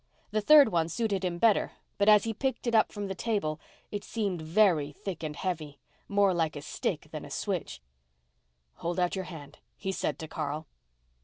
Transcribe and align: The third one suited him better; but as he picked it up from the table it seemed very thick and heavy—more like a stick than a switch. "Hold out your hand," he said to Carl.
The 0.31 0.41
third 0.41 0.69
one 0.69 0.89
suited 0.89 1.23
him 1.23 1.37
better; 1.37 1.73
but 1.99 2.09
as 2.09 2.23
he 2.23 2.33
picked 2.33 2.65
it 2.65 2.73
up 2.73 2.91
from 2.91 3.05
the 3.07 3.13
table 3.13 3.59
it 3.91 4.03
seemed 4.03 4.41
very 4.41 4.91
thick 4.91 5.21
and 5.21 5.35
heavy—more 5.35 6.33
like 6.33 6.55
a 6.55 6.63
stick 6.63 7.09
than 7.11 7.23
a 7.23 7.29
switch. 7.29 7.83
"Hold 8.77 8.99
out 8.99 9.15
your 9.15 9.25
hand," 9.25 9.59
he 9.77 9.91
said 9.91 10.17
to 10.17 10.27
Carl. 10.27 10.65